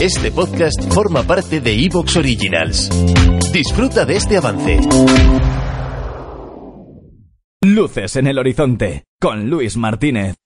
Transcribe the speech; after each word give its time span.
Este 0.00 0.30
podcast 0.32 0.92
forma 0.92 1.22
parte 1.22 1.60
de 1.60 1.72
Evox 1.84 2.16
Originals. 2.16 2.88
Disfruta 3.52 4.04
de 4.04 4.16
este 4.16 4.36
avance. 4.36 4.80
Luces 7.62 8.16
en 8.16 8.26
el 8.26 8.38
horizonte 8.38 9.04
con 9.20 9.48
Luis 9.48 9.76
Martínez. 9.76 10.36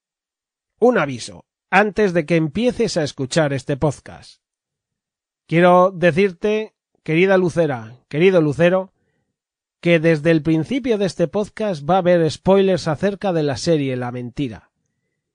Un 0.79 0.97
aviso 0.97 1.45
antes 1.69 2.13
de 2.13 2.25
que 2.25 2.35
empieces 2.35 2.97
a 2.97 3.03
escuchar 3.03 3.53
este 3.53 3.77
podcast. 3.77 4.41
Quiero 5.47 5.91
decirte, 5.91 6.73
querida 7.03 7.37
Lucera, 7.37 7.95
querido 8.09 8.41
Lucero, 8.41 8.93
que 9.81 9.99
desde 9.99 10.31
el 10.31 10.41
principio 10.43 10.97
de 10.97 11.05
este 11.05 11.27
podcast 11.27 11.87
va 11.87 11.95
a 11.95 11.99
haber 11.99 12.29
spoilers 12.29 12.87
acerca 12.87 13.33
de 13.33 13.43
la 13.43 13.57
serie 13.57 13.95
La 13.95 14.11
Mentira. 14.11 14.66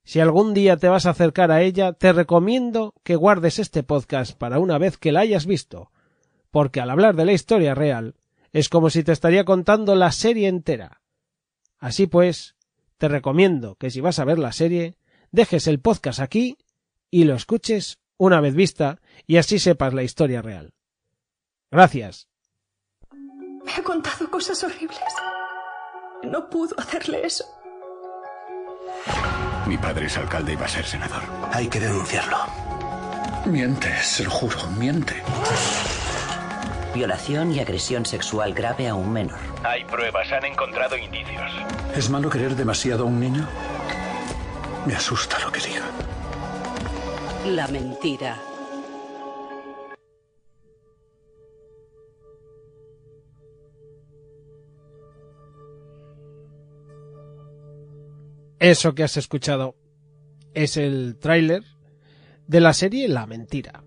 Si 0.04 0.20
algún 0.20 0.52
día 0.52 0.76
te 0.76 0.88
vas 0.88 1.06
a 1.06 1.10
acercar 1.10 1.50
a 1.52 1.62
ella, 1.62 1.92
te 1.92 2.12
recomiendo 2.12 2.94
que 3.04 3.16
guardes 3.16 3.58
este 3.58 3.82
podcast 3.82 4.36
para 4.36 4.58
una 4.58 4.78
vez 4.78 4.98
que 4.98 5.12
la 5.12 5.20
hayas 5.20 5.46
visto, 5.46 5.92
porque 6.50 6.80
al 6.80 6.90
hablar 6.90 7.14
de 7.14 7.24
la 7.24 7.32
historia 7.32 7.74
real, 7.74 8.16
es 8.52 8.68
como 8.68 8.90
si 8.90 9.04
te 9.04 9.12
estaría 9.12 9.44
contando 9.44 9.94
la 9.94 10.12
serie 10.12 10.48
entera. 10.48 11.00
Así 11.78 12.06
pues, 12.06 12.56
te 12.98 13.08
recomiendo 13.08 13.76
que 13.76 13.90
si 13.90 14.00
vas 14.00 14.18
a 14.18 14.24
ver 14.24 14.38
la 14.38 14.52
serie, 14.52 14.96
dejes 15.30 15.66
el 15.66 15.80
podcast 15.80 16.20
aquí 16.20 16.58
y 17.10 17.24
lo 17.24 17.34
escuches 17.34 17.98
una 18.18 18.40
vez 18.40 18.54
vista 18.54 19.00
y 19.26 19.36
así 19.36 19.58
sepas 19.58 19.94
la 19.94 20.02
historia 20.02 20.42
real. 20.42 20.74
Gracias. 21.70 22.28
Me 23.64 23.72
ha 23.72 23.82
contado 23.82 24.30
cosas 24.30 24.62
horribles. 24.64 24.98
No 26.24 26.50
pudo 26.50 26.78
hacerle 26.78 27.24
eso. 27.24 27.44
Mi 29.66 29.78
padre 29.78 30.06
es 30.06 30.16
alcalde 30.16 30.52
y 30.52 30.56
va 30.56 30.66
a 30.66 30.68
ser 30.68 30.84
senador. 30.84 31.22
Hay 31.52 31.68
que 31.68 31.80
denunciarlo. 31.80 32.38
Miente, 33.46 33.88
se 34.02 34.24
lo 34.24 34.30
juro, 34.30 34.56
miente. 34.78 35.22
Violación 36.94 37.52
y 37.52 37.60
agresión 37.60 38.04
sexual 38.04 38.52
grave 38.52 38.88
a 38.88 38.94
un 38.94 39.12
menor. 39.12 39.38
Hay 39.64 39.84
pruebas, 39.84 40.30
han 40.32 40.44
encontrado 40.44 40.96
indicios. 40.96 41.50
¿Es 41.94 42.10
malo 42.10 42.28
querer 42.28 42.54
demasiado 42.54 43.04
a 43.04 43.06
un 43.06 43.18
niño? 43.18 43.48
Me 44.84 44.94
asusta 44.94 45.38
lo 45.40 45.50
que 45.50 45.60
diga. 45.60 45.84
La 47.46 47.66
mentira. 47.68 48.36
Eso 58.62 58.94
que 58.94 59.02
has 59.02 59.16
escuchado 59.16 59.74
es 60.54 60.76
el 60.76 61.16
tráiler 61.18 61.64
de 62.46 62.60
la 62.60 62.72
serie 62.72 63.08
La 63.08 63.26
Mentira. 63.26 63.82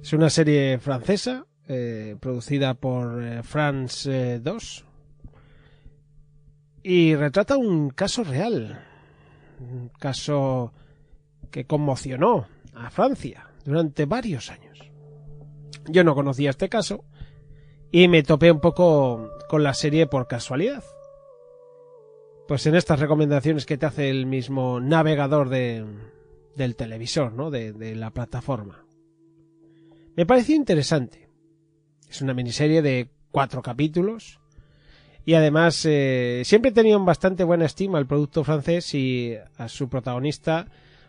Es 0.00 0.12
una 0.12 0.30
serie 0.30 0.78
francesa 0.78 1.44
eh, 1.66 2.14
producida 2.20 2.74
por 2.74 3.20
eh, 3.20 3.42
France 3.42 4.38
2 4.38 4.84
y 6.84 7.16
retrata 7.16 7.56
un 7.56 7.90
caso 7.90 8.22
real, 8.22 8.86
un 9.58 9.88
caso 9.98 10.72
que 11.50 11.66
conmocionó 11.66 12.46
a 12.72 12.88
Francia 12.88 13.50
durante 13.64 14.04
varios 14.04 14.48
años. 14.52 14.78
Yo 15.88 16.04
no 16.04 16.14
conocía 16.14 16.50
este 16.50 16.68
caso 16.68 17.04
y 17.90 18.06
me 18.06 18.22
topé 18.22 18.52
un 18.52 18.60
poco 18.60 19.28
con 19.48 19.64
la 19.64 19.74
serie 19.74 20.06
por 20.06 20.28
casualidad 20.28 20.84
pues 22.48 22.64
en 22.64 22.74
estas 22.74 22.98
recomendaciones 22.98 23.66
que 23.66 23.76
te 23.76 23.84
hace 23.84 24.08
el 24.08 24.24
mismo 24.24 24.80
navegador 24.80 25.50
de, 25.50 25.84
del 26.56 26.76
televisor, 26.76 27.34
¿no? 27.34 27.50
De, 27.50 27.74
de, 27.74 27.94
la 27.94 28.10
plataforma. 28.10 28.86
Me 30.16 30.24
pareció 30.24 30.56
interesante. 30.56 31.28
Es 32.08 32.22
una 32.22 32.32
miniserie 32.32 32.80
de 32.80 33.10
cuatro 33.30 33.60
capítulos 33.60 34.40
y 35.26 35.34
además 35.34 35.84
eh, 35.84 36.40
siempre 36.46 36.70
he 36.70 36.74
tenido 36.74 36.98
bastante 37.04 37.44
buena 37.44 37.66
estima 37.66 37.98
al 37.98 38.06
producto 38.06 38.42
francés 38.44 38.94
y 38.94 39.36
a 39.58 39.68
su 39.68 39.90
protagonista, 39.90 40.68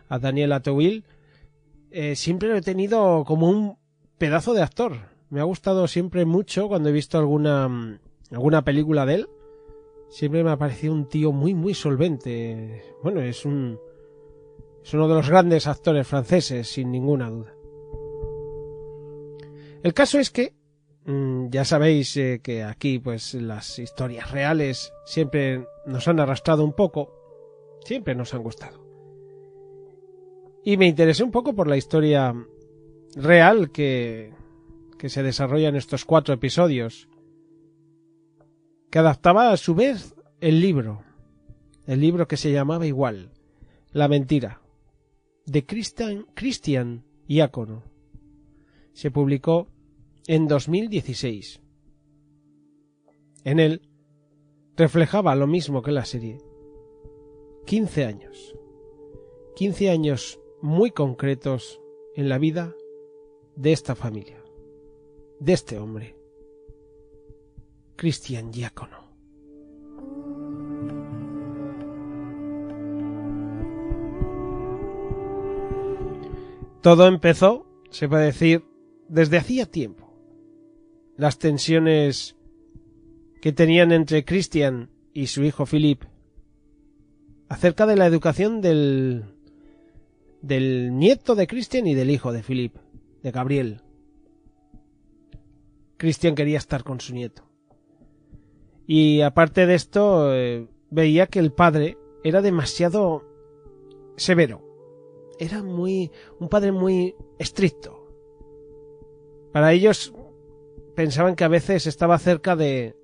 a 0.10 0.20
Daniel 0.20 0.52
Atouil, 0.52 1.06
eh, 1.90 2.18
siempre 2.18 2.50
lo 2.50 2.58
he 2.58 2.62
tenido 2.62 3.24
como 3.24 3.50
un 3.50 3.78
pedazo 4.18 4.54
de 4.54 4.62
actor. 4.62 4.98
Me 5.30 5.40
ha 5.40 5.46
gustado 5.46 5.88
siempre 5.88 6.26
mucho 6.26 6.68
cuando 6.68 6.90
he 6.90 6.92
visto 6.92 7.18
alguna 7.18 7.98
alguna 8.30 8.64
película 8.66 9.06
de 9.06 9.16
él 9.16 9.30
siempre 10.10 10.44
me 10.44 10.52
ha 10.52 10.58
parecido 10.58 10.94
un 10.94 11.08
tío 11.08 11.32
muy, 11.32 11.54
muy 11.54 11.74
solvente. 11.74 12.84
Bueno, 13.04 13.22
es 13.22 13.46
un. 13.46 13.80
Es 14.84 14.94
uno 14.94 15.08
de 15.08 15.16
los 15.16 15.30
grandes 15.30 15.68
actores 15.68 16.08
franceses, 16.08 16.68
sin 16.68 16.92
ninguna 16.92 17.30
duda. 17.30 17.54
El 19.84 19.94
caso 19.94 20.20
es 20.20 20.30
que. 20.30 20.54
Mmm, 21.06 21.50
ya 21.50 21.66
sabéis 21.66 22.16
eh, 22.18 22.40
que 22.44 22.64
aquí, 22.64 23.00
pues, 23.00 23.34
las 23.34 23.80
historias 23.80 24.32
reales 24.32 24.94
siempre 25.06 25.66
nos 25.86 26.08
han 26.08 26.20
arrastrado 26.20 26.64
un 26.64 26.74
poco. 26.74 27.14
Siempre 27.86 28.16
nos 28.16 28.34
han 28.34 28.44
gustado. 28.44 28.86
Y 30.64 30.78
me 30.78 30.88
interesé 30.88 31.24
un 31.24 31.32
poco 31.32 31.56
por 31.56 31.68
la 31.68 31.78
historia 31.78 32.36
real 33.16 33.72
que, 33.72 34.34
que 34.98 35.10
se 35.10 35.24
desarrolla 35.24 35.70
en 35.70 35.78
estos 35.78 36.06
cuatro 36.06 36.34
episodios 36.34 37.09
que 38.90 39.00
adaptaba 39.00 39.52
a 39.52 39.58
su 39.58 39.76
vez 39.76 40.16
el 40.42 40.62
libro, 40.62 41.04
el 41.86 42.00
libro 42.00 42.28
que 42.28 42.38
se 42.38 42.52
llamaba 42.52 42.86
igual, 42.86 43.32
La 43.92 44.08
mentira, 44.08 44.62
de 45.46 45.66
Christian, 45.66 46.28
Christian 46.36 47.06
Iácono. 47.28 47.84
Se 48.94 49.12
publicó 49.12 49.68
en 50.28 50.48
2016. 50.48 51.62
En 53.44 53.60
él 53.60 53.90
reflejaba 54.76 55.36
lo 55.36 55.48
mismo 55.48 55.82
que 55.82 55.92
la 55.92 56.06
serie. 56.06 56.38
15 57.66 58.06
años. 58.06 58.56
15 59.56 59.90
años 59.90 60.40
muy 60.62 60.92
concretos 60.92 61.82
en 62.16 62.30
la 62.30 62.38
vida 62.38 62.76
de 63.56 63.72
esta 63.72 63.96
familia, 63.96 64.44
de 65.40 65.54
este 65.54 65.78
hombre. 65.78 66.19
Cristian 68.00 68.50
Diácono. 68.50 68.98
Todo 76.82 77.08
empezó, 77.08 77.66
se 77.90 78.08
puede 78.08 78.28
decir, 78.28 78.64
desde 79.10 79.36
hacía 79.36 79.66
tiempo. 79.66 80.14
Las 81.18 81.40
tensiones 81.40 82.38
que 83.42 83.52
tenían 83.52 83.92
entre 83.92 84.24
Christian 84.24 84.90
y 85.14 85.28
su 85.28 85.44
hijo 85.44 85.66
Philip 85.66 86.04
acerca 87.50 87.86
de 87.86 87.98
la 87.98 88.06
educación 88.06 88.62
del 88.62 89.26
del 90.42 90.98
nieto 90.98 91.36
de 91.36 91.48
Christian 91.48 91.86
y 91.86 91.96
del 91.96 92.12
hijo 92.12 92.32
de 92.32 92.44
Philip, 92.44 92.78
de 93.24 93.32
Gabriel. 93.32 93.82
Christian 95.98 96.34
quería 96.34 96.60
estar 96.60 96.86
con 96.86 97.02
su 97.02 97.14
nieto. 97.14 97.49
Y 98.92 99.22
aparte 99.22 99.68
de 99.68 99.76
esto, 99.76 100.34
eh, 100.34 100.68
veía 100.90 101.28
que 101.28 101.38
el 101.38 101.52
padre 101.52 102.00
era 102.24 102.42
demasiado 102.42 103.24
severo. 104.16 104.64
Era 105.38 105.62
muy. 105.62 106.12
un 106.40 106.50
padre 106.50 106.72
muy 106.72 107.16
estricto. 107.38 108.12
Para 109.54 109.74
ellos 109.74 110.12
pensaban 110.96 111.36
que 111.36 111.44
a 111.44 111.50
veces 111.50 111.86
estaba 111.86 112.18
cerca 112.18 112.56
de. 112.56 112.96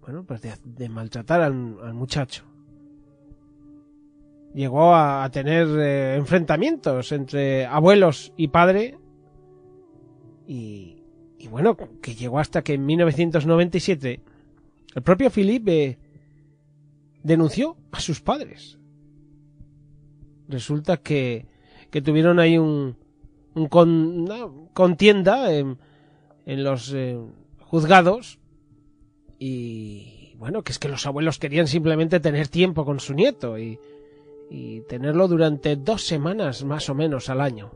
bueno, 0.00 0.24
pues 0.24 0.40
de, 0.40 0.88
maltratar 0.88 1.42
al, 1.42 1.52
muchacho. 1.92 2.44
Llegó 4.54 4.94
a, 4.94 5.24
a 5.24 5.30
tener 5.30 5.68
eh, 5.78 6.16
enfrentamientos 6.16 7.12
entre 7.12 7.66
abuelos 7.66 8.32
y 8.34 8.48
padre. 8.48 8.98
Y, 10.46 11.04
y 11.38 11.48
bueno, 11.48 11.76
que 12.00 12.14
llegó 12.14 12.38
hasta 12.38 12.62
que 12.62 12.72
en 12.72 12.86
1997 12.86 14.22
el 14.94 15.02
propio 15.02 15.30
Felipe 15.30 15.98
denunció 17.22 17.76
a 17.92 18.00
sus 18.00 18.20
padres. 18.20 18.78
Resulta 20.48 20.96
que, 20.96 21.46
que 21.90 22.02
tuvieron 22.02 22.38
ahí 22.38 22.58
un, 22.58 22.96
un 23.54 23.68
una 23.72 24.48
contienda 24.72 25.52
en, 25.52 25.78
en 26.46 26.64
los 26.64 26.92
eh, 26.94 27.18
juzgados 27.60 28.38
y 29.38 30.34
bueno, 30.38 30.62
que 30.62 30.72
es 30.72 30.78
que 30.78 30.88
los 30.88 31.06
abuelos 31.06 31.38
querían 31.38 31.66
simplemente 31.66 32.18
tener 32.18 32.48
tiempo 32.48 32.84
con 32.84 32.98
su 32.98 33.14
nieto 33.14 33.58
y, 33.58 33.78
y 34.50 34.80
tenerlo 34.82 35.28
durante 35.28 35.76
dos 35.76 36.06
semanas 36.06 36.64
más 36.64 36.88
o 36.88 36.94
menos 36.94 37.28
al 37.28 37.40
año. 37.40 37.70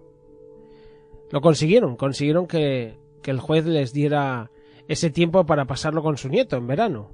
Lo 1.30 1.40
consiguieron, 1.40 1.96
consiguieron 1.96 2.46
que, 2.46 2.98
que 3.22 3.30
el 3.30 3.38
juez 3.38 3.66
les 3.66 3.92
diera 3.92 4.50
ese 4.88 5.10
tiempo 5.10 5.46
para 5.46 5.64
pasarlo 5.64 6.02
con 6.02 6.16
su 6.16 6.28
nieto 6.28 6.56
en 6.56 6.66
verano. 6.66 7.10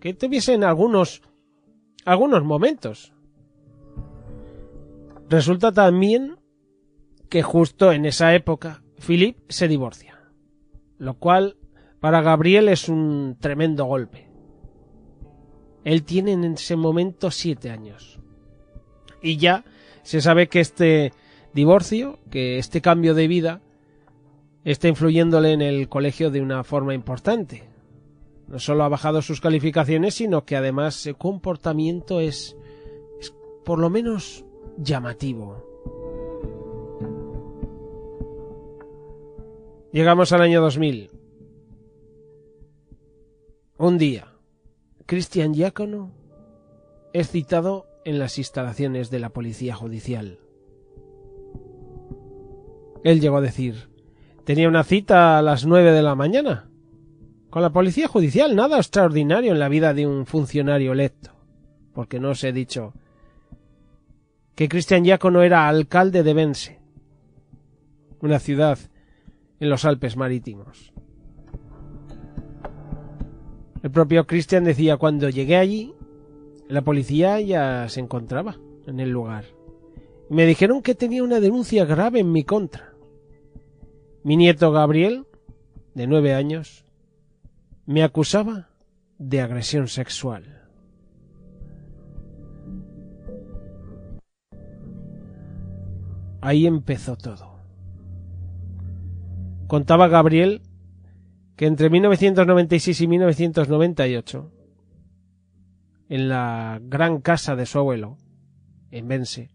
Que 0.00 0.14
tuviesen 0.14 0.64
algunos 0.64 1.22
algunos 2.04 2.44
momentos. 2.44 3.12
Resulta 5.28 5.72
también 5.72 6.36
que 7.28 7.42
justo 7.42 7.92
en 7.92 8.04
esa 8.04 8.34
época 8.34 8.82
Philip 9.06 9.38
se 9.48 9.68
divorcia, 9.68 10.20
lo 10.98 11.14
cual 11.14 11.56
para 12.00 12.20
Gabriel 12.20 12.68
es 12.68 12.88
un 12.88 13.36
tremendo 13.40 13.84
golpe. 13.84 14.28
Él 15.84 16.04
tiene 16.04 16.32
en 16.32 16.44
ese 16.44 16.76
momento 16.76 17.30
siete 17.30 17.70
años. 17.70 18.20
Y 19.22 19.36
ya 19.36 19.64
se 20.02 20.20
sabe 20.20 20.48
que 20.48 20.60
este 20.60 21.12
divorcio, 21.54 22.18
que 22.30 22.58
este 22.58 22.80
cambio 22.80 23.14
de 23.14 23.28
vida, 23.28 23.60
está 24.64 24.88
influyéndole 24.88 25.52
en 25.52 25.62
el 25.62 25.88
colegio 25.88 26.30
de 26.30 26.40
una 26.40 26.64
forma 26.64 26.94
importante. 26.94 27.64
No 28.46 28.58
solo 28.58 28.84
ha 28.84 28.88
bajado 28.88 29.22
sus 29.22 29.40
calificaciones, 29.40 30.14
sino 30.14 30.44
que 30.44 30.56
además 30.56 30.94
su 30.94 31.14
comportamiento 31.14 32.20
es, 32.20 32.56
por 33.64 33.78
lo 33.78 33.90
menos 33.90 34.44
llamativo. 34.76 35.68
Llegamos 39.92 40.32
al 40.32 40.42
año 40.42 40.60
2000. 40.60 41.10
Un 43.78 43.98
día, 43.98 44.32
Cristian 45.06 45.54
Giacono 45.54 46.12
es 47.12 47.30
citado 47.30 47.86
en 48.04 48.18
las 48.18 48.38
instalaciones 48.38 49.10
de 49.10 49.18
la 49.18 49.30
Policía 49.30 49.74
Judicial. 49.74 50.38
Él 53.04 53.20
llegó 53.20 53.38
a 53.38 53.42
decir, 53.42 53.91
tenía 54.44 54.68
una 54.68 54.84
cita 54.84 55.38
a 55.38 55.42
las 55.42 55.66
nueve 55.66 55.92
de 55.92 56.02
la 56.02 56.14
mañana. 56.14 56.68
Con 57.50 57.62
la 57.62 57.70
Policía 57.70 58.08
Judicial, 58.08 58.56
nada 58.56 58.78
extraordinario 58.78 59.52
en 59.52 59.58
la 59.58 59.68
vida 59.68 59.92
de 59.94 60.06
un 60.06 60.26
funcionario 60.26 60.92
electo. 60.92 61.30
Porque 61.92 62.18
no 62.18 62.30
os 62.30 62.42
he 62.44 62.52
dicho 62.52 62.94
que 64.54 64.68
Cristian 64.68 65.04
Giacono 65.04 65.42
era 65.42 65.68
alcalde 65.68 66.22
de 66.22 66.34
Bense, 66.34 66.80
una 68.20 68.38
ciudad 68.38 68.78
en 69.60 69.70
los 69.70 69.84
Alpes 69.84 70.16
marítimos. 70.16 70.92
El 73.82 73.90
propio 73.90 74.26
Cristian 74.26 74.64
decía 74.64 74.96
cuando 74.96 75.28
llegué 75.28 75.56
allí, 75.56 75.94
la 76.68 76.82
policía 76.82 77.40
ya 77.40 77.88
se 77.88 78.00
encontraba 78.00 78.56
en 78.86 79.00
el 79.00 79.10
lugar. 79.10 79.44
Me 80.30 80.46
dijeron 80.46 80.82
que 80.82 80.94
tenía 80.94 81.22
una 81.22 81.40
denuncia 81.40 81.84
grave 81.84 82.20
en 82.20 82.30
mi 82.30 82.44
contra. 82.44 82.91
Mi 84.24 84.36
nieto 84.36 84.70
Gabriel, 84.70 85.26
de 85.94 86.06
nueve 86.06 86.32
años, 86.32 86.84
me 87.86 88.04
acusaba 88.04 88.68
de 89.18 89.40
agresión 89.40 89.88
sexual. 89.88 90.62
Ahí 96.40 96.66
empezó 96.66 97.16
todo. 97.16 97.58
Contaba 99.66 100.06
Gabriel 100.06 100.62
que 101.56 101.66
entre 101.66 101.90
1996 101.90 103.00
y 103.00 103.08
1998, 103.08 104.52
en 106.08 106.28
la 106.28 106.80
gran 106.80 107.20
casa 107.20 107.56
de 107.56 107.66
su 107.66 107.78
abuelo, 107.78 108.18
en 108.92 109.08
Bense, 109.08 109.50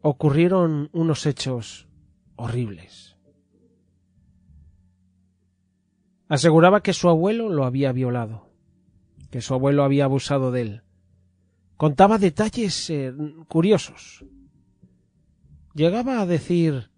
ocurrieron 0.00 0.90
unos 0.92 1.26
hechos 1.26 1.88
horribles. 2.36 3.16
Aseguraba 6.28 6.82
que 6.82 6.92
su 6.92 7.08
abuelo 7.08 7.48
lo 7.48 7.64
había 7.64 7.92
violado, 7.92 8.50
que 9.30 9.40
su 9.40 9.54
abuelo 9.54 9.84
había 9.84 10.04
abusado 10.04 10.50
de 10.50 10.60
él. 10.62 10.82
Contaba 11.76 12.18
detalles 12.18 12.88
eh, 12.90 13.12
curiosos. 13.48 14.24
Llegaba 15.74 16.20
a 16.20 16.26
decir 16.26 16.90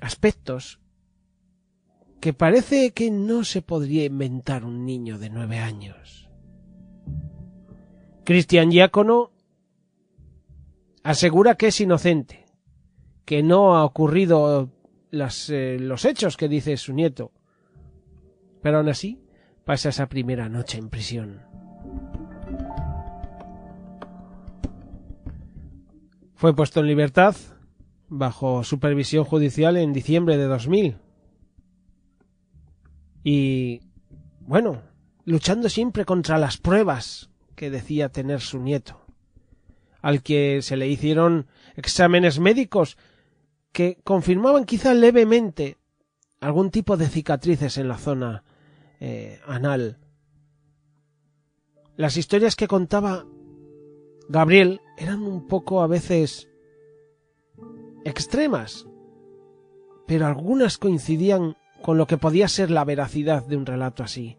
aspectos 0.00 0.80
que 2.20 2.32
parece 2.32 2.92
que 2.92 3.10
no 3.10 3.44
se 3.44 3.62
podría 3.62 4.04
inventar 4.04 4.64
un 4.64 4.86
niño 4.86 5.18
de 5.18 5.30
nueve 5.30 5.58
años. 5.58 6.30
Cristian 8.24 8.70
Giacono 8.70 9.30
asegura 11.02 11.54
que 11.56 11.68
es 11.68 11.80
inocente, 11.80 12.45
que 13.26 13.42
no 13.42 13.76
ha 13.76 13.84
ocurrido 13.84 14.70
eh, 15.12 15.76
los 15.80 16.04
hechos 16.04 16.36
que 16.36 16.48
dice 16.48 16.76
su 16.76 16.94
nieto, 16.94 17.32
pero 18.62 18.78
aún 18.78 18.88
así 18.88 19.20
pasa 19.64 19.90
esa 19.90 20.08
primera 20.08 20.48
noche 20.48 20.78
en 20.78 20.88
prisión. 20.88 21.42
Fue 26.36 26.54
puesto 26.54 26.80
en 26.80 26.86
libertad 26.86 27.34
bajo 28.08 28.62
supervisión 28.62 29.24
judicial 29.24 29.76
en 29.76 29.92
diciembre 29.92 30.36
de 30.36 30.44
2000. 30.44 30.96
Y, 33.24 33.80
bueno, 34.40 34.82
luchando 35.24 35.68
siempre 35.68 36.04
contra 36.04 36.38
las 36.38 36.58
pruebas 36.58 37.30
que 37.56 37.70
decía 37.70 38.10
tener 38.10 38.40
su 38.40 38.60
nieto, 38.60 39.00
al 40.00 40.22
que 40.22 40.62
se 40.62 40.76
le 40.76 40.86
hicieron 40.86 41.48
exámenes 41.74 42.38
médicos 42.38 42.96
que 43.76 43.98
confirmaban 44.04 44.64
quizá 44.64 44.94
levemente 44.94 45.76
algún 46.40 46.70
tipo 46.70 46.96
de 46.96 47.08
cicatrices 47.08 47.76
en 47.76 47.88
la 47.88 47.98
zona 47.98 48.42
eh, 49.00 49.38
anal. 49.46 49.98
Las 51.94 52.16
historias 52.16 52.56
que 52.56 52.68
contaba 52.68 53.26
Gabriel 54.30 54.80
eran 54.96 55.22
un 55.24 55.46
poco 55.46 55.82
a 55.82 55.88
veces 55.88 56.48
extremas, 58.06 58.86
pero 60.06 60.24
algunas 60.24 60.78
coincidían 60.78 61.58
con 61.82 61.98
lo 61.98 62.06
que 62.06 62.16
podía 62.16 62.48
ser 62.48 62.70
la 62.70 62.82
veracidad 62.86 63.44
de 63.44 63.58
un 63.58 63.66
relato 63.66 64.02
así. 64.02 64.38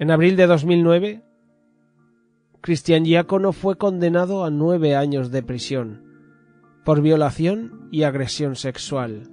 En 0.00 0.10
abril 0.10 0.34
de 0.34 0.48
2009, 0.48 1.22
Cristian 2.60 3.04
Giacono 3.04 3.52
fue 3.52 3.78
condenado 3.78 4.44
a 4.44 4.50
nueve 4.50 4.96
años 4.96 5.30
de 5.30 5.44
prisión 5.44 6.13
por 6.84 7.00
violación 7.00 7.88
y 7.90 8.02
agresión 8.02 8.56
sexual. 8.56 9.30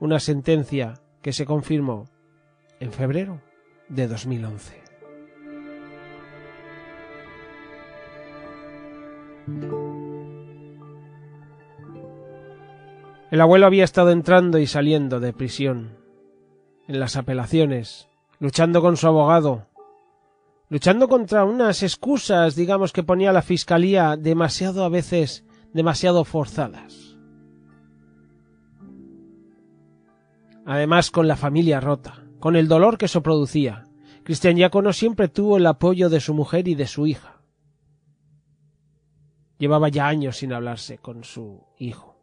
Una 0.00 0.18
sentencia 0.18 0.94
que 1.22 1.32
se 1.32 1.46
confirmó 1.46 2.08
en 2.80 2.92
febrero 2.92 3.40
de 3.88 4.08
2011. 4.08 4.82
El 13.30 13.40
abuelo 13.40 13.66
había 13.66 13.84
estado 13.84 14.10
entrando 14.10 14.58
y 14.58 14.66
saliendo 14.66 15.20
de 15.20 15.32
prisión, 15.32 15.98
en 16.86 16.98
las 16.98 17.16
apelaciones, 17.16 18.08
luchando 18.40 18.80
con 18.80 18.96
su 18.96 19.06
abogado, 19.06 19.66
luchando 20.68 21.08
contra 21.08 21.44
unas 21.44 21.82
excusas, 21.82 22.56
digamos, 22.56 22.92
que 22.92 23.02
ponía 23.02 23.32
la 23.32 23.42
fiscalía 23.42 24.16
demasiado 24.16 24.84
a 24.84 24.88
veces 24.88 25.44
demasiado 25.72 26.24
forzadas. 26.24 27.08
además 30.68 31.10
con 31.10 31.26
la 31.26 31.36
familia 31.36 31.80
rota, 31.80 32.26
con 32.40 32.54
el 32.54 32.68
dolor 32.68 32.98
que 32.98 33.06
eso 33.06 33.22
producía. 33.22 33.86
Cristian 34.22 34.54
Diácono 34.54 34.92
siempre 34.92 35.28
tuvo 35.28 35.56
el 35.56 35.66
apoyo 35.66 36.10
de 36.10 36.20
su 36.20 36.34
mujer 36.34 36.68
y 36.68 36.74
de 36.74 36.86
su 36.86 37.06
hija. 37.06 37.40
Llevaba 39.56 39.88
ya 39.88 40.06
años 40.06 40.36
sin 40.36 40.52
hablarse 40.52 40.98
con 40.98 41.24
su 41.24 41.64
hijo. 41.78 42.20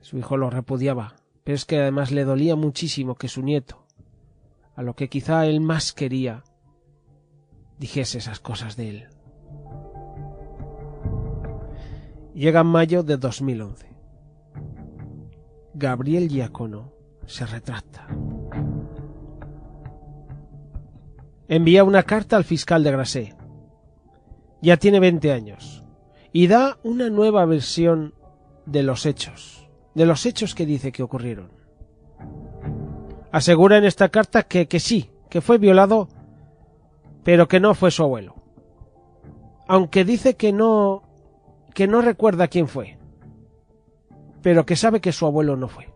Su 0.00 0.18
hijo 0.18 0.36
lo 0.36 0.50
repudiaba, 0.50 1.14
pero 1.44 1.54
es 1.54 1.64
que 1.64 1.78
además 1.78 2.10
le 2.10 2.24
dolía 2.24 2.56
muchísimo 2.56 3.14
que 3.14 3.28
su 3.28 3.42
nieto, 3.42 3.86
a 4.74 4.82
lo 4.82 4.96
que 4.96 5.08
quizá 5.08 5.46
él 5.46 5.60
más 5.60 5.92
quería, 5.92 6.42
dijese 7.78 8.18
esas 8.18 8.40
cosas 8.40 8.74
de 8.74 8.88
él. 8.88 9.08
Llega 12.34 12.64
mayo 12.64 13.04
de 13.04 13.16
2011. 13.16 13.86
Gabriel 15.74 16.28
Giacono 16.28 16.92
se 17.26 17.46
retracta. 17.46 18.08
Envía 21.46 21.84
una 21.84 22.02
carta 22.02 22.36
al 22.36 22.42
fiscal 22.42 22.82
de 22.82 22.90
Grasé. 22.90 23.36
Ya 24.60 24.76
tiene 24.78 24.98
20 24.98 25.30
años. 25.30 25.84
Y 26.32 26.48
da 26.48 26.78
una 26.82 27.08
nueva 27.08 27.44
versión 27.44 28.14
de 28.66 28.82
los 28.82 29.06
hechos. 29.06 29.68
De 29.94 30.04
los 30.04 30.26
hechos 30.26 30.56
que 30.56 30.66
dice 30.66 30.90
que 30.90 31.04
ocurrieron. 31.04 31.52
Asegura 33.30 33.78
en 33.78 33.84
esta 33.84 34.08
carta 34.08 34.42
que, 34.42 34.66
que 34.66 34.80
sí, 34.80 35.10
que 35.30 35.40
fue 35.40 35.58
violado, 35.58 36.08
pero 37.22 37.46
que 37.46 37.60
no 37.60 37.74
fue 37.74 37.92
su 37.92 38.02
abuelo. 38.02 38.34
Aunque 39.68 40.04
dice 40.04 40.34
que 40.34 40.52
no, 40.52 41.03
que 41.74 41.88
no 41.88 42.00
recuerda 42.00 42.48
quién 42.48 42.68
fue, 42.68 42.96
pero 44.42 44.64
que 44.64 44.76
sabe 44.76 45.00
que 45.00 45.12
su 45.12 45.26
abuelo 45.26 45.56
no 45.56 45.68
fue. 45.68 45.92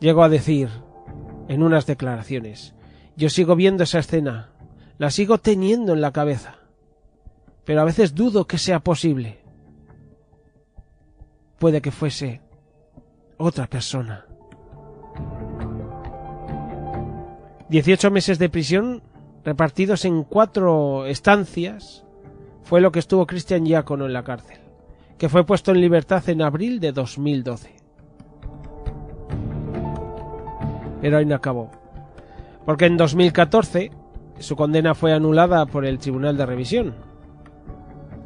Llegó 0.00 0.24
a 0.24 0.28
decir 0.28 0.68
en 1.48 1.62
unas 1.62 1.86
declaraciones, 1.86 2.74
yo 3.16 3.28
sigo 3.28 3.54
viendo 3.54 3.84
esa 3.84 3.98
escena, 3.98 4.50
la 4.98 5.10
sigo 5.10 5.38
teniendo 5.38 5.92
en 5.92 6.00
la 6.00 6.12
cabeza, 6.12 6.56
pero 7.64 7.82
a 7.82 7.84
veces 7.84 8.14
dudo 8.14 8.46
que 8.46 8.58
sea 8.58 8.80
posible. 8.80 9.40
Puede 11.58 11.80
que 11.80 11.90
fuese 11.90 12.40
otra 13.36 13.66
persona. 13.66 14.26
Dieciocho 17.68 18.10
meses 18.10 18.38
de 18.38 18.48
prisión 18.48 19.02
repartidos 19.44 20.04
en 20.04 20.22
cuatro 20.22 21.06
estancias 21.06 22.05
fue 22.66 22.80
lo 22.80 22.90
que 22.90 22.98
estuvo 22.98 23.28
Cristian 23.28 23.64
Giacono 23.64 24.06
en 24.06 24.12
la 24.12 24.24
cárcel, 24.24 24.58
que 25.16 25.28
fue 25.28 25.46
puesto 25.46 25.70
en 25.70 25.80
libertad 25.80 26.28
en 26.28 26.42
abril 26.42 26.80
de 26.80 26.90
2012. 26.90 27.76
Pero 31.00 31.16
ahí 31.16 31.24
no 31.24 31.36
acabó, 31.36 31.70
porque 32.64 32.86
en 32.86 32.96
2014 32.96 33.92
su 34.40 34.56
condena 34.56 34.96
fue 34.96 35.12
anulada 35.12 35.64
por 35.66 35.86
el 35.86 35.98
Tribunal 36.00 36.36
de 36.36 36.44
Revisión. 36.44 36.94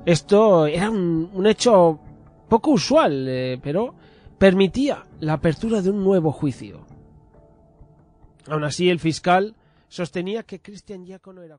Esto 0.07 0.67
era 0.67 0.89
un, 0.89 1.31
un 1.35 1.47
hecho 1.47 2.01
poco 2.49 2.71
usual, 2.71 3.27
eh, 3.29 3.61
pero 3.63 3.95
permitía 4.39 5.05
la 5.21 5.35
apertura 5.35 5.83
de 5.83 5.91
un 5.91 6.03
nuevo 6.03 6.33
juicio. 6.33 6.87
Aún 8.49 8.65
así, 8.65 8.89
el 8.89 9.01
fiscal 9.01 9.55
sostenía 9.89 10.45
que 10.45 10.63
Cristian 10.63 11.05
Giacono 11.05 11.43
era. 11.43 11.59